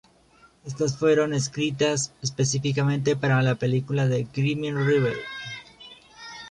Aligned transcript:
Estas 0.65 0.97
fueron 0.97 1.31
escritas 1.31 2.11
específicamente 2.23 3.15
para 3.15 3.39
la 3.43 3.53
película 3.53 4.07
por 4.09 4.25
Graeme 4.33 4.71
Revell. 4.73 5.19